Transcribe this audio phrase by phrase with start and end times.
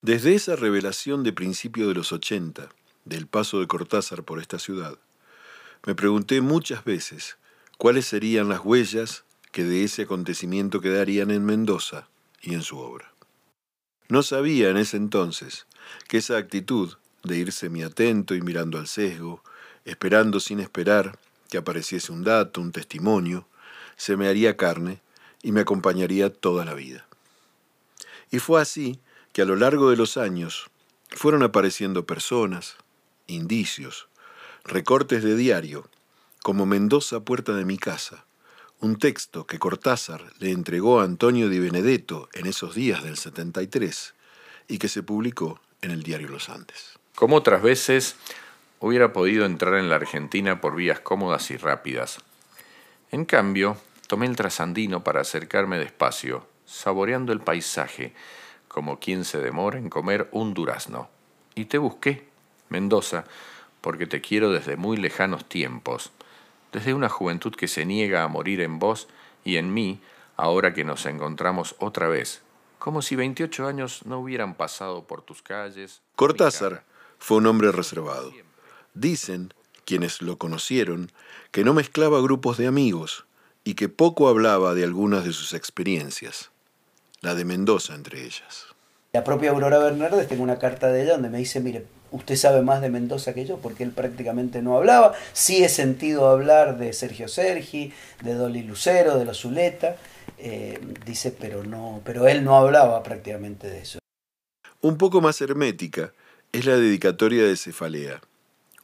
[0.00, 2.68] Desde esa revelación de principio de los 80,
[3.04, 4.96] del paso de Cortázar por esta ciudad,
[5.84, 7.36] me pregunté muchas veces
[7.78, 12.08] cuáles serían las huellas que de ese acontecimiento quedarían en Mendoza
[12.40, 13.12] y en su obra.
[14.08, 15.66] No sabía en ese entonces
[16.06, 16.94] que esa actitud
[17.24, 19.42] de ir semiatento y mirando al sesgo,
[19.84, 21.18] esperando sin esperar
[21.50, 23.48] que apareciese un dato, un testimonio,
[23.96, 25.00] se me haría carne
[25.42, 27.04] y me acompañaría toda la vida.
[28.30, 29.00] Y fue así
[29.32, 30.70] que a lo largo de los años
[31.10, 32.76] fueron apareciendo personas,
[33.26, 34.08] indicios,
[34.64, 35.88] recortes de diario,
[36.42, 38.24] como Mendoza Puerta de mi casa,
[38.80, 44.14] un texto que Cortázar le entregó a Antonio Di Benedetto en esos días del 73
[44.68, 46.98] y que se publicó en el diario Los Andes.
[47.14, 48.16] Como otras veces,
[48.78, 52.18] hubiera podido entrar en la Argentina por vías cómodas y rápidas.
[53.10, 53.76] En cambio,
[54.06, 58.14] tomé el trasandino para acercarme despacio, saboreando el paisaje,
[58.78, 61.08] como quien se demora en comer un durazno.
[61.56, 62.28] Y te busqué,
[62.68, 63.24] Mendoza,
[63.80, 66.12] porque te quiero desde muy lejanos tiempos,
[66.70, 69.08] desde una juventud que se niega a morir en vos
[69.44, 70.00] y en mí,
[70.36, 72.42] ahora que nos encontramos otra vez,
[72.78, 76.00] como si 28 años no hubieran pasado por tus calles.
[76.14, 76.84] Cortázar
[77.18, 78.32] fue un hombre reservado.
[78.94, 79.52] Dicen,
[79.86, 81.10] quienes lo conocieron,
[81.50, 83.26] que no mezclaba grupos de amigos
[83.64, 86.52] y que poco hablaba de algunas de sus experiencias
[87.20, 88.67] la de Mendoza entre ellas.
[89.12, 92.62] La propia Aurora Bernardes, tengo una carta de ella donde me dice, mire, usted sabe
[92.62, 95.14] más de Mendoza que yo, porque él prácticamente no hablaba.
[95.32, 97.92] Sí he sentido hablar de Sergio Sergi,
[98.22, 99.96] de Dolly Lucero, de los Zuleta,
[100.38, 103.98] eh, dice, pero, no, pero él no hablaba prácticamente de eso.
[104.82, 106.12] Un poco más hermética
[106.52, 108.20] es la dedicatoria de Cefalea,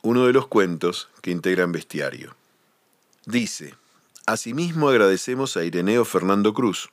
[0.03, 2.34] uno de los cuentos que integran Bestiario.
[3.27, 3.75] Dice,
[4.27, 6.88] Asimismo agradecemos a Ireneo Fernando Cruz,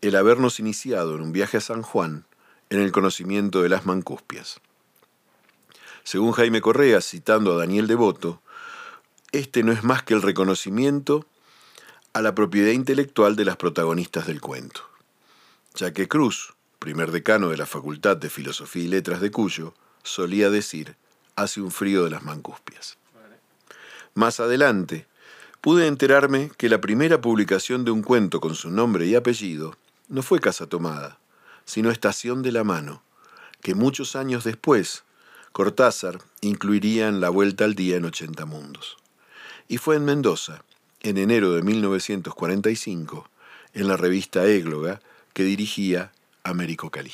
[0.00, 2.24] el habernos iniciado en un viaje a San Juan
[2.72, 4.58] en el conocimiento de las mancuspias.
[6.04, 8.40] Según Jaime Correa, citando a Daniel Devoto,
[9.30, 11.26] este no es más que el reconocimiento
[12.14, 14.88] a la propiedad intelectual de las protagonistas del cuento,
[15.74, 20.48] ya que Cruz, primer decano de la Facultad de Filosofía y Letras de Cuyo, solía
[20.48, 20.96] decir,
[21.36, 22.96] hace un frío de las mancuspias.
[24.14, 25.06] Más adelante,
[25.60, 29.76] pude enterarme que la primera publicación de un cuento con su nombre y apellido
[30.08, 31.18] no fue Casa Tomada,
[31.64, 33.02] sino Estación de la Mano,
[33.60, 35.04] que muchos años después
[35.52, 38.96] Cortázar incluiría en La Vuelta al Día en 80 Mundos.
[39.68, 40.64] Y fue en Mendoza,
[41.00, 43.28] en enero de 1945,
[43.74, 45.00] en la revista Égloga,
[45.34, 46.12] que dirigía
[46.42, 47.12] Américo Calí.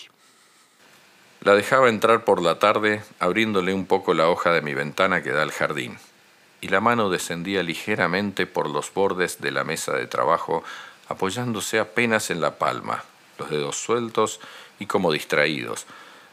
[1.41, 5.31] La dejaba entrar por la tarde, abriéndole un poco la hoja de mi ventana que
[5.31, 5.99] da al jardín,
[6.61, 10.65] y la mano descendía ligeramente por los bordes de la mesa de trabajo
[11.09, 13.05] apoyándose apenas en la palma,
[13.39, 14.41] los dedos sueltos
[14.79, 15.87] y como distraídos,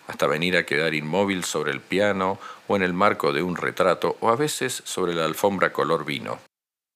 [0.08, 4.18] hasta venir a quedar inmóvil sobre el piano o en el marco de un retrato
[4.20, 6.40] o a veces sobre la alfombra color vino.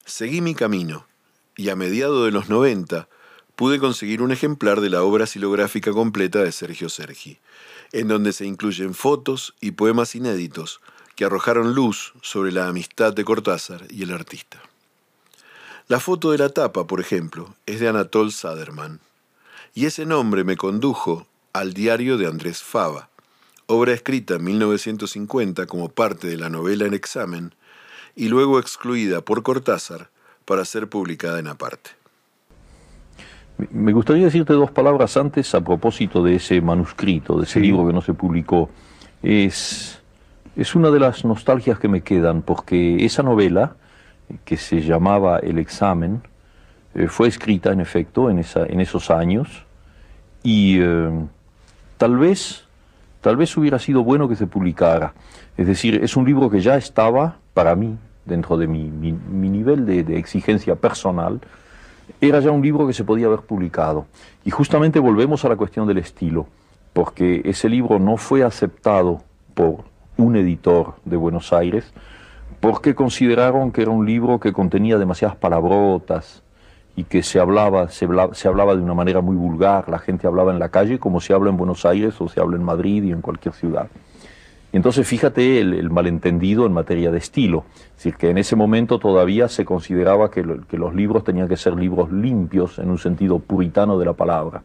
[0.06, 1.06] Seguí mi camino
[1.56, 3.08] y a mediados de los 90
[3.56, 7.40] pude conseguir un ejemplar de la obra silográfica completa de Sergio Sergi,
[7.92, 10.80] en donde se incluyen fotos y poemas inéditos
[11.16, 14.62] que arrojaron luz sobre la amistad de Cortázar y el artista.
[15.90, 19.02] La foto de la tapa, por ejemplo, es de Anatol Saderman,
[19.80, 23.08] y ese nombre me condujo al diario de Andrés Fava,
[23.66, 27.56] obra escrita en 1950 como parte de la novela en examen
[28.14, 30.10] y luego excluida por Cortázar
[30.44, 31.92] para ser publicada en aparte.
[33.72, 37.94] Me gustaría decirte dos palabras antes a propósito de ese manuscrito, de ese libro que
[37.94, 38.70] no se publicó.
[39.24, 40.02] Es,
[40.58, 43.78] es una de las nostalgias que me quedan, porque esa novela,
[44.44, 46.22] que se llamaba El examen,
[46.96, 49.68] eh, fue escrita en efecto en, esa, en esos años
[50.44, 51.10] y eh,
[51.98, 52.66] tal vez
[53.22, 55.14] tal vez hubiera sido bueno que se publicara.
[55.58, 59.86] Es decir, es un libro que ya estaba para mí, dentro de mi, mi, nivel
[59.86, 61.42] de, de, exigencia personal,
[62.22, 64.06] era ya un libro que se podía haber publicado.
[64.46, 66.48] Y justamente volvemos a la cuestión del estilo,
[66.94, 69.22] porque ese libro no fue aceptado
[69.54, 69.84] por
[70.18, 71.92] un editor de Buenos Aires,
[72.60, 76.44] porque consideraron que era un libro que contenía demasiadas palabrotas
[77.00, 80.60] y que se hablaba, se hablaba, de una manera muy vulgar, la gente hablaba en
[80.60, 83.22] la calle como se habla en Buenos Aires o se habla en Madrid y en
[83.22, 83.88] cualquier ciudad.
[84.74, 89.00] Y entonces fíjate el, malentendido en materia de estilo, es decir, que en ese momento
[89.00, 93.98] todavía se consideraba que, los libros tenían que ser libros limpios en un sentido puritano
[93.98, 94.62] de la palabra.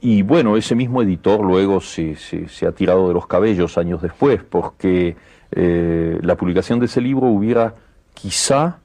[0.00, 4.02] Y bueno, ese mismo editor luego se, se, se ha tirado de los cabellos años
[4.02, 5.14] después, porque
[5.52, 7.76] eh, la publicación de ese libro hubiera
[8.14, 8.80] quizá,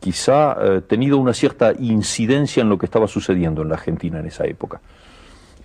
[0.00, 4.26] quizá eh, tenido una cierta incidencia en lo que estaba sucediendo en la Argentina en
[4.26, 4.80] esa época.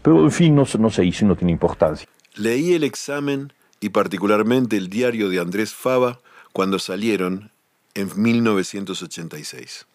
[0.01, 2.07] Pero en fin, no, no se hizo no tiene importancia.
[2.35, 6.19] Leí el examen y particularmente el diario de Andrés Fava
[6.53, 7.51] cuando salieron
[7.93, 9.85] en 1986.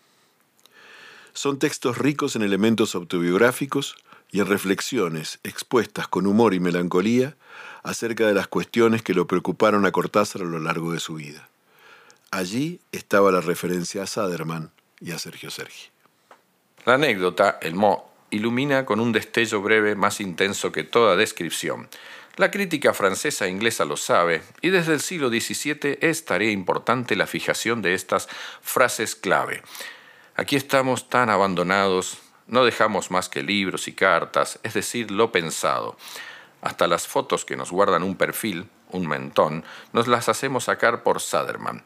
[1.32, 3.96] Son textos ricos en elementos autobiográficos
[4.30, 7.36] y en reflexiones expuestas con humor y melancolía
[7.82, 11.48] acerca de las cuestiones que lo preocuparon a Cortázar a lo largo de su vida.
[12.30, 15.90] Allí estaba la referencia a Saderman y a Sergio Sergi.
[16.84, 21.88] La anécdota, el mo, ilumina con un destello breve más intenso que toda descripción.
[22.36, 27.16] La crítica francesa e inglesa lo sabe, y desde el siglo XVII es tarea importante
[27.16, 28.28] la fijación de estas
[28.60, 29.62] frases clave.
[30.34, 35.96] Aquí estamos tan abandonados, no dejamos más que libros y cartas, es decir, lo pensado.
[36.60, 41.20] Hasta las fotos que nos guardan un perfil, un mentón, nos las hacemos sacar por
[41.20, 41.84] Saderman.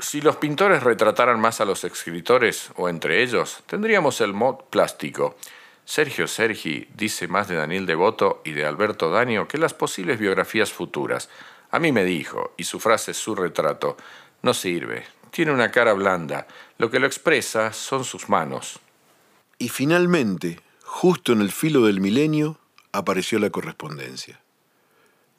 [0.00, 5.36] Si los pintores retrataran más a los escritores, o entre ellos, tendríamos el mod plástico.
[5.84, 10.72] Sergio Sergi dice más de Daniel Devoto y de Alberto Daño que las posibles biografías
[10.72, 11.28] futuras.
[11.70, 13.98] A mí me dijo, y su frase es su retrato,
[14.40, 16.46] no sirve, tiene una cara blanda,
[16.78, 18.80] lo que lo expresa son sus manos.
[19.58, 22.58] Y finalmente, justo en el filo del milenio,
[22.92, 24.40] apareció la correspondencia.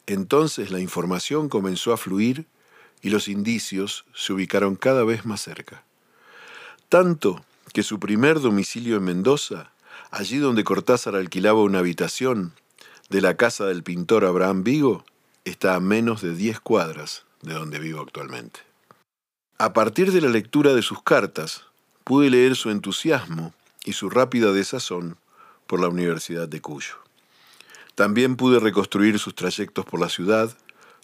[0.06, 2.46] Entonces la información comenzó a fluir
[3.02, 5.84] y los indicios se ubicaron cada vez más cerca.
[6.90, 7.44] Tanto
[7.74, 9.72] que su primer domicilio en Mendoza,
[10.12, 12.54] allí donde Cortázar alquilaba una habitación
[13.10, 15.06] de la casa del pintor Abraham Vigo,
[15.46, 18.60] está a menos de 10 cuadras de donde vivo actualmente.
[19.58, 21.64] A partir de la lectura de sus cartas,
[22.04, 23.54] pude leer su entusiasmo
[23.84, 25.18] y su rápida desazón
[25.68, 26.96] por la Universidad de Cuyo.
[27.96, 30.56] También pude reconstruir sus trayectos por la ciudad,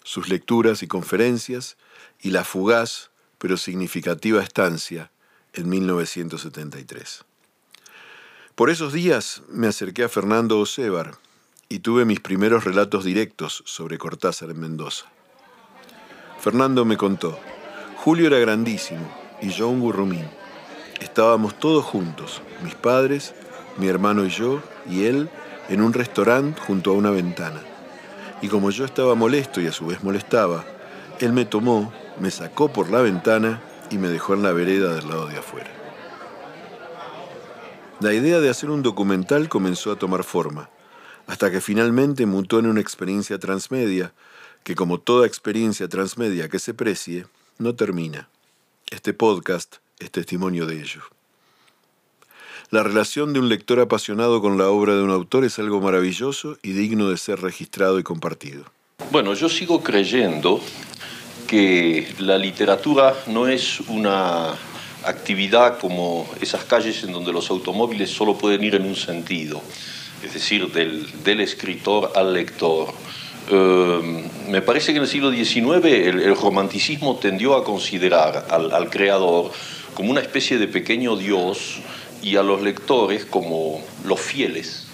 [0.02, 1.76] sus lecturas y conferencias,
[2.20, 5.10] y la fugaz pero significativa estancia
[5.52, 7.24] en 1973.
[8.54, 11.16] Por esos días me acerqué a Fernando Osebar
[11.68, 15.06] y tuve mis primeros relatos directos sobre Cortázar en Mendoza.
[16.40, 17.38] Fernando me contó,
[17.96, 19.08] Julio era grandísimo
[19.40, 20.28] y yo un gurrumín.
[21.00, 23.34] Estábamos todos juntos, mis padres,
[23.76, 25.30] mi hermano y yo, y él,
[25.68, 27.62] en un restaurante junto a una ventana.
[28.42, 30.64] Y como yo estaba molesto y a su vez molestaba,
[31.20, 35.08] él me tomó, me sacó por la ventana y me dejó en la vereda del
[35.08, 35.70] lado de afuera.
[38.00, 40.70] La idea de hacer un documental comenzó a tomar forma,
[41.26, 44.12] hasta que finalmente mutó en una experiencia transmedia,
[44.62, 47.26] que como toda experiencia transmedia que se precie,
[47.58, 48.28] no termina.
[48.90, 51.02] Este podcast es testimonio de ello.
[52.70, 56.58] La relación de un lector apasionado con la obra de un autor es algo maravilloso
[56.62, 58.64] y digno de ser registrado y compartido.
[59.10, 60.60] Bueno, yo sigo creyendo
[61.48, 64.54] que la literatura no es una
[65.02, 69.62] actividad como esas calles en donde los automóviles solo pueden ir en un sentido,
[70.22, 72.92] es decir, del, escritor al lector.
[73.50, 79.50] Eh, me parece que en el siglo XIX el, romanticismo tendió a considerar al, creador
[79.94, 81.78] como una especie de pequeño dios
[82.22, 84.84] y a los lectores como los fieles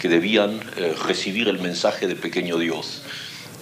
[0.00, 3.02] que debían eh, recibir el mensaje de pequeño dios.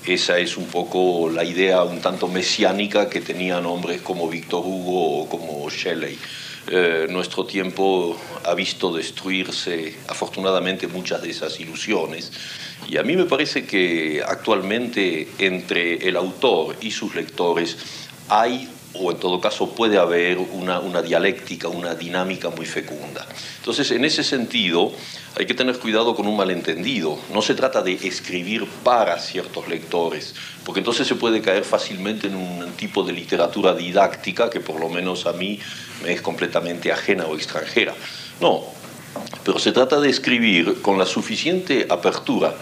[0.06, 5.20] Esa es un poco la idea un tanto mesiánica que tenían hombres como Víctor Hugo
[5.20, 6.18] o como Shelley.
[6.66, 12.32] Eh, nuestro tiempo ha visto destruirse afortunadamente muchas de esas ilusiones
[12.88, 17.76] y a mí me parece que actualmente entre el autor y sus lectores
[18.28, 23.26] hay o en todo caso puede haber una, una, dialéctica, una dinámica muy fecunda.
[23.58, 24.92] Entonces, en ese sentido,
[25.38, 27.18] hay que tener cuidado con un malentendido.
[27.32, 30.34] No se trata de escribir para ciertos lectores,
[30.64, 34.88] porque entonces se puede caer fácilmente en un tipo de literatura didáctica que por lo
[34.88, 35.58] menos a mí
[36.02, 37.94] me es completamente ajena o extranjera.
[38.40, 38.64] No,
[39.44, 42.54] pero se trata de escribir con la suficiente apertura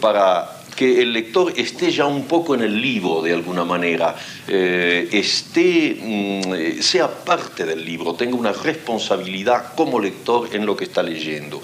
[0.00, 4.14] para que el lector esté ya un poco en el libro de alguna manera,
[4.46, 10.84] eh, esté, mm, sea parte del libro, tenga una responsabilidad como lector en lo que
[10.84, 11.62] está leyendo.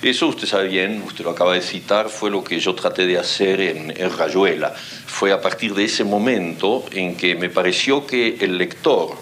[0.00, 3.18] Eso usted sabe bien, usted lo acaba de citar, fue lo que yo traté de
[3.18, 4.72] hacer en, en Rayuela.
[4.72, 9.16] Fue a partir de ese momento en que me pareció que el lector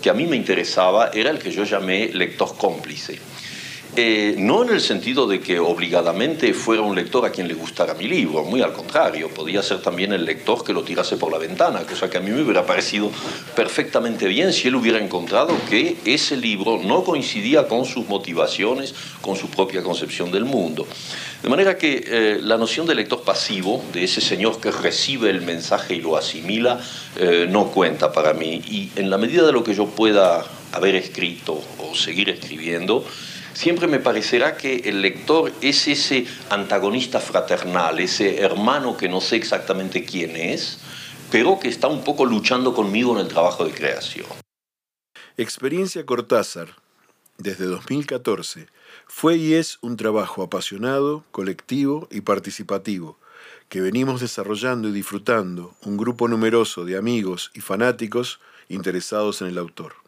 [0.00, 3.33] que a mí me interesaba era el que yo llamé lector cómplice
[3.96, 7.94] eh, no en el sentido de que obligadamente fuera un lector a quien le gustara
[7.94, 11.38] mi libro, muy al contrario, podía ser también el lector que lo tirase por la
[11.38, 13.10] ventana, cosa que a mí me hubiera parecido
[13.54, 19.36] perfectamente bien si él hubiera encontrado que ese libro no coincidía con sus motivaciones, con
[19.36, 20.86] su propia concepción del mundo.
[21.42, 25.42] De manera que eh, la noción de lector pasivo, de ese señor que recibe el
[25.42, 26.80] mensaje y lo asimila,
[27.16, 28.62] eh, no cuenta para mí.
[28.66, 33.04] Y en la medida de lo que yo pueda haber escrito o seguir escribiendo,
[33.54, 39.36] siempre me parecerá que el lector es ese antagonista fraternal, ese hermano que no sé
[39.36, 40.78] exactamente quién es,
[41.30, 44.26] pero que está un poco luchando conmigo en el trabajo de creación.
[45.36, 46.76] Experiencia Cortázar,
[47.38, 48.68] desde 2014,
[49.06, 53.18] fue y es un trabajo apasionado, colectivo y participativo,
[53.68, 59.58] que venimos desarrollando y disfrutando un grupo numeroso de amigos y fanáticos interesados en el
[59.58, 60.03] autor.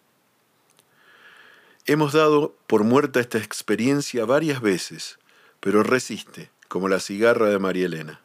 [1.88, 5.20] Hemos dado por muerta esta experiencia varias veces,
[5.60, 8.20] pero resiste, como la cigarra de María Elena.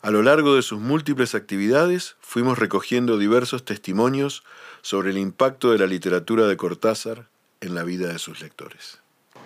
[0.00, 4.44] A lo largo de sus múltiples actividades fuimos recogiendo diversos testimonios
[4.80, 7.26] sobre el impacto de la literatura de Cortázar
[7.60, 8.98] en la vida de sus lectores.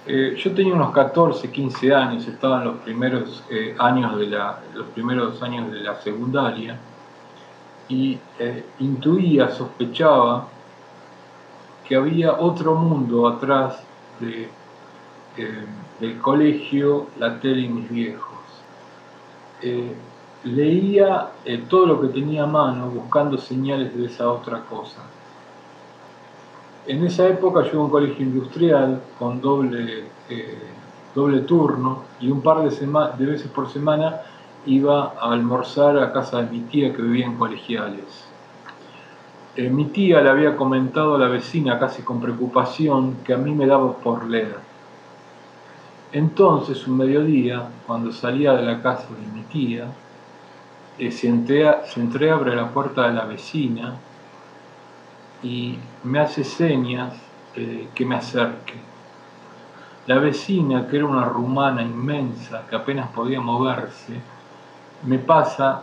[0.07, 4.61] Eh, yo tenía unos 14, 15 años, estaba en los primeros, eh, años de la,
[4.75, 6.79] los primeros años de la secundaria
[7.89, 10.51] y eh, intuía, sospechaba
[11.89, 13.83] que había otro mundo atrás
[14.21, 14.49] de,
[16.01, 18.39] del colegio, la tele y mis viejos
[20.45, 25.03] leía eh, todo lo que tenía a mano buscando señales de esa otra cosa.
[26.87, 30.59] En esa época yo iba a un colegio industrial con doble, eh,
[31.15, 34.23] doble turno y un par de veces por semana
[34.65, 38.25] iba a almorzar a casa de mi tía que vivía en colegiales.
[39.59, 43.53] Eh, mi tía le había comentado a la vecina casi con preocupación que a mí
[43.53, 44.57] me daba por leer.
[46.13, 49.89] Entonces, un mediodía, cuando salía de la casa de mi tía,
[50.97, 53.97] se, entreabre la puerta de la vecina
[55.43, 57.15] y me hace señas
[57.57, 58.75] eh, que me acerque.
[60.07, 64.21] La vecina, que era una rumana inmensa que apenas podía moverse,
[65.03, 65.83] me pasa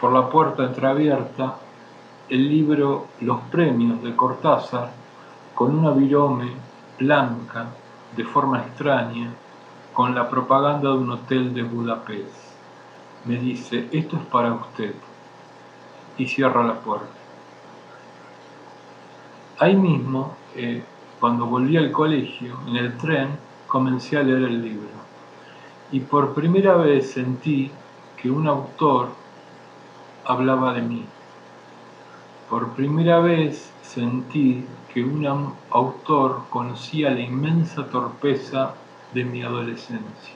[0.00, 1.58] por la puerta entreabierta
[2.28, 4.90] el libro Los Premios de Cortázar
[5.54, 6.52] con una virome
[6.98, 7.66] blanca
[8.16, 9.30] de forma extraña
[9.92, 12.54] con la propaganda de un hotel de Budapest
[13.24, 14.94] me dice, esto es para usted,
[16.18, 17.06] y cierra la puerta.
[19.58, 20.82] Ahí mismo, eh,
[21.18, 24.88] cuando volví al colegio, en el tren, comencé a leer el libro.
[25.90, 27.70] Y por primera vez sentí
[28.16, 29.08] que un autor
[30.24, 31.06] hablaba de mí.
[32.48, 38.74] Por primera vez sentí que un autor conocía la inmensa torpeza
[39.12, 40.34] de mi adolescencia.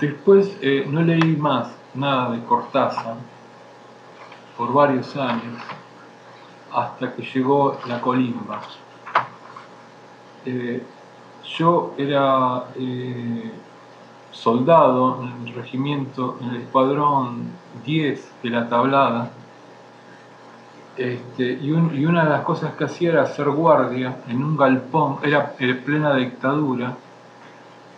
[0.00, 3.16] Después eh, no leí más nada de Cortázar
[4.56, 5.62] por varios años,
[6.72, 8.62] hasta que llegó la colimba.
[10.44, 10.82] Eh,
[11.56, 13.52] yo era eh,
[14.30, 17.52] soldado en el regimiento, en el escuadrón
[17.84, 19.30] 10 de la tablada,
[20.96, 25.54] este, y, una de las cosas que hacía era hacer guardia en un galpón, era
[25.58, 26.96] en plena dictadura,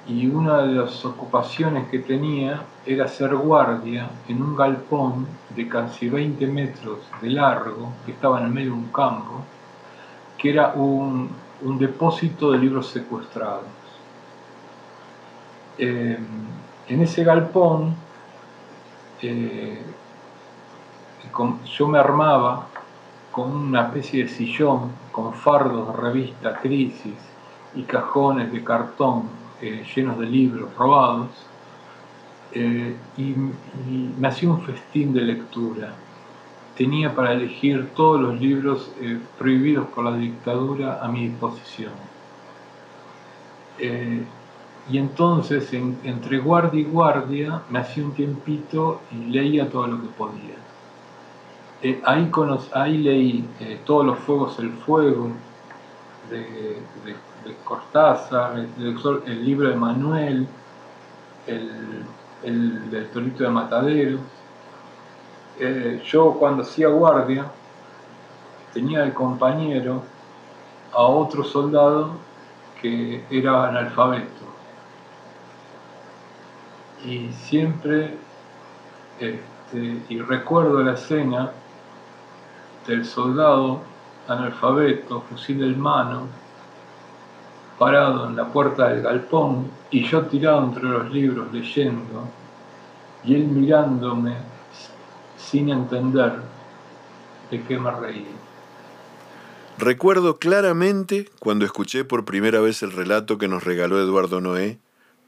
[0.07, 6.09] y una de las ocupaciones que tenía era ser guardia en un galpón de casi
[6.09, 9.43] 20 metros de largo que estaba en el medio de un campo,
[10.37, 11.31] que era un,
[11.79, 13.65] depósito de libros secuestrados.
[15.79, 16.19] Eh,
[16.89, 17.97] en ese galpón
[19.23, 19.83] eh,
[21.65, 22.69] yo me armaba
[23.35, 27.19] con una especie de sillón con fardos revista Crisis
[27.75, 29.25] y cajones de cartón
[29.61, 31.31] eh, llenos de libros robados,
[32.53, 33.35] eh, y,
[34.19, 35.95] me hacía un festín de lectura.
[36.77, 41.93] Tenía para elegir todos los libros eh, prohibidos por la dictadura a mi disposición.
[44.91, 50.09] y entonces, entre guardia y guardia, me hacía un tiempito y leía todo lo que
[50.09, 50.64] podía.
[52.05, 52.31] Ahí,
[52.73, 53.49] ahí leí
[53.85, 55.31] todos los fuegos el fuego
[56.31, 56.79] de
[57.45, 60.49] de Cortázar, el, libro de Manuel,
[61.47, 64.19] el, del Torito de Matadero.
[65.61, 67.47] Eh, yo cuando hacía guardia
[68.73, 70.03] tenía de compañero
[70.93, 72.13] a otro soldado
[72.81, 74.45] que era analfabeto.
[77.05, 78.17] Y siempre,
[79.21, 81.53] este, y recuerdo la escena
[82.87, 83.83] del soldado
[84.29, 86.27] analfabeto, fusil en mano,
[87.79, 92.29] parado en la puerta del galpón y yo tirado entre los libros leyendo
[93.25, 94.37] y él mirándome
[95.37, 96.33] sin entender
[97.51, 98.27] de qué me reía.
[99.79, 104.79] Recuerdo claramente cuando escuché por primera vez el relato que nos regaló Eduardo Noé,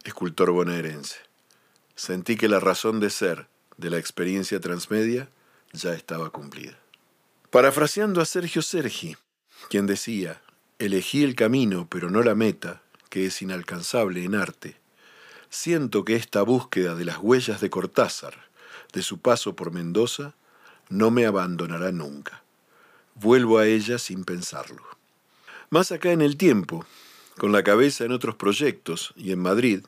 [0.05, 1.17] escultor bonaerense.
[1.97, 5.29] Sentí que la razón de ser de la experiencia transmedia
[5.73, 6.79] ya estaba cumplida.
[7.57, 9.17] Parafraseando a Sergio Sergi,
[9.71, 10.43] quien decía,
[10.79, 14.77] elegí el camino pero no la meta, que es inalcanzable en arte,
[15.49, 18.35] siento que esta búsqueda de las huellas de Cortázar,
[18.93, 20.35] de su paso por Mendoza,
[20.91, 22.43] no me abandonará nunca.
[23.15, 24.83] Vuelvo a ella sin pensarlo.
[25.71, 26.85] Más acá en el tiempo,
[27.39, 29.81] con la cabeza en otros proyectos y en Madrid,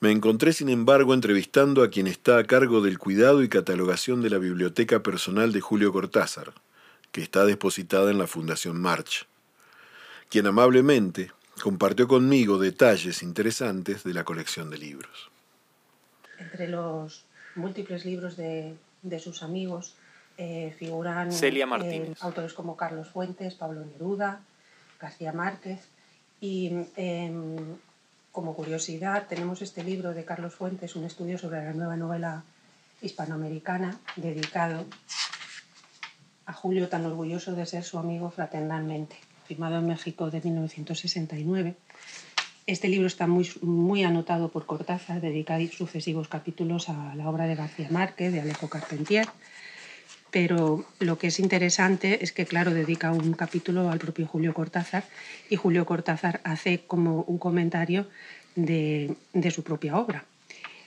[0.00, 4.28] me encontré sin embargo entrevistando a quien está a cargo del cuidado y catalogación de
[4.28, 6.52] la biblioteca personal de Julio Cortázar,
[7.14, 9.28] que está depositada en la Fundación March,
[10.28, 11.30] quien amablemente
[11.62, 15.30] compartió conmigo detalles interesantes de la colección de libros.
[16.40, 18.74] Entre los múltiples libros de,
[19.20, 19.94] sus amigos
[20.38, 24.40] eh, figuran eh, autores como Carlos Fuentes, Pablo Neruda,
[25.00, 25.86] García Márquez
[26.40, 27.76] y em,
[28.32, 32.42] como curiosidad tenemos este libro de Carlos Fuentes, un estudio sobre la nueva novela
[33.02, 34.84] hispanoamericana dedicado
[36.46, 41.74] a Julio tan orgulloso de ser su amigo fraternalmente firmado en México de 1969.
[42.66, 47.54] Este libro está muy, muy anotado por Cortázar, dedica sucesivos capítulos a la obra de
[47.54, 49.28] García Márquez, de Alejo Carpentier,
[50.30, 55.04] pero lo que es interesante es que, claro, dedica un capítulo al propio Julio Cortázar
[55.50, 58.08] y Julio Cortázar hace como un comentario
[58.56, 60.24] de, de su propia obra.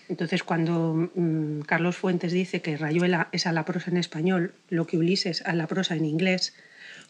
[0.10, 4.88] Entonces, cuando mm, Carlos Fuentes dice que Rayuela es a la prosa en español, lo
[4.88, 6.54] que Ulises a la prosa en inglés,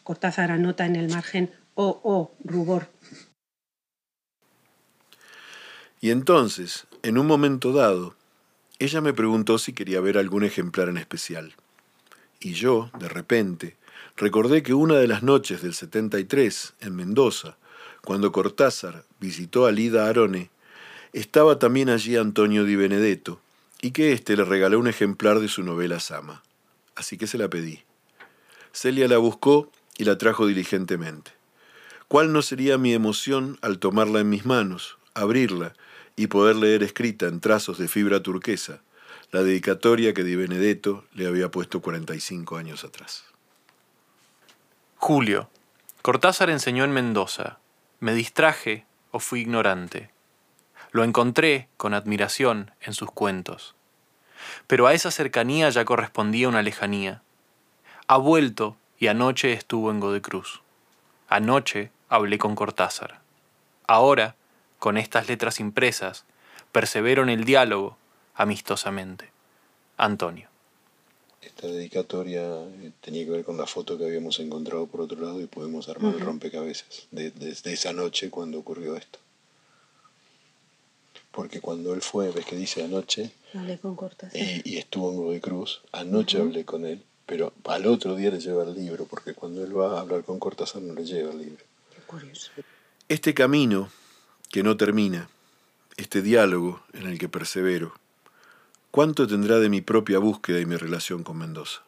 [0.02, 2.88] Cortázar anota en el margen o o rubor.
[6.00, 8.14] Y entonces, en un momento dado,
[8.78, 11.54] ella me preguntó si quería ver algún ejemplar en especial.
[12.40, 13.76] Y yo, de repente,
[14.16, 17.56] recordé que una de las noches del 73, en Mendoza,
[18.04, 20.50] cuando Cortázar visitó a Lida Arone,
[21.12, 23.40] estaba también allí Antonio Di Benedetto,
[23.80, 26.42] y que éste le regaló un ejemplar de su novela Sama.
[26.94, 27.82] Así que se la pedí.
[28.72, 31.32] Celia la buscó y la trajo diligentemente.
[32.08, 35.74] ¿Cuál no sería mi emoción al tomarla en mis manos, abrirla
[36.16, 38.82] y poder leer escrita en trazos de fibra turquesa
[39.30, 43.24] la dedicatoria que Di Benedetto le había puesto 45 años atrás?
[44.96, 45.50] Julio.
[46.02, 47.58] Cortázar enseñó en Mendoza.
[48.00, 50.10] Me distraje o fui ignorante.
[50.90, 53.74] Lo encontré con admiración en sus cuentos.
[54.66, 57.22] Pero a esa cercanía ya correspondía una lejanía.
[58.06, 60.62] Ha vuelto y anoche estuvo en Godecruz.
[61.28, 63.20] Anoche hablé con Cortázar.
[63.86, 64.34] Ahora,
[64.78, 66.24] con estas letras impresas,
[66.72, 67.96] persevero en el diálogo
[68.34, 69.30] amistosamente.
[69.96, 70.48] Antonio.
[71.42, 75.40] Esta dedicatoria eh, tenía que ver con la foto que habíamos encontrado por otro lado
[75.40, 79.18] y podemos armar el rompecabezas desde esa noche cuando ocurrió esto.
[81.30, 84.40] Porque cuando él fue, ves que dice anoche, hablé con Cortázar.
[84.40, 88.64] Eh, y estuvo en Godecruz, anoche hablé con él pero al otro día le lleva
[88.64, 91.62] el libro, porque cuando él va a hablar con Cortázar no le lleva el libro.
[91.94, 92.50] Qué curioso.
[93.06, 93.90] Este camino
[94.48, 95.28] que no termina,
[95.98, 97.92] este diálogo en el que persevero,
[98.90, 101.82] ¿cuánto tendrá de mi propia búsqueda y mi relación con Mendoza?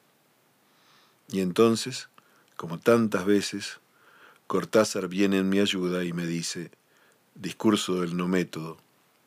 [1.31, 2.11] Y entonces,
[2.57, 3.81] como tantas veces,
[4.47, 6.71] Cortázar viene en mi ayuda y me dice,
[7.35, 8.77] discurso del no método,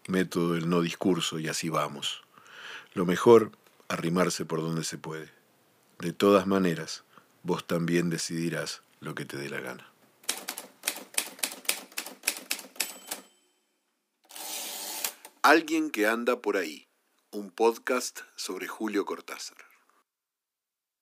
[0.08, 2.24] método del no discurso, y así vamos.
[2.94, 3.52] Lo mejor,
[3.88, 5.30] arrimarse por donde se puede.
[6.00, 7.04] De todas maneras,
[7.44, 9.90] vos también decidirás lo que te dé la gana.
[15.42, 16.88] Alguien que anda por ahí,
[17.32, 19.73] un podcast sobre Julio Cortázar.